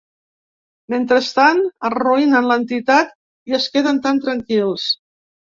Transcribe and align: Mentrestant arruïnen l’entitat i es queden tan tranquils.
Mentrestant 0.93 1.61
arruïnen 1.89 2.49
l’entitat 2.53 3.13
i 3.53 3.57
es 3.61 3.69
queden 3.77 4.03
tan 4.09 4.25
tranquils. 4.27 4.89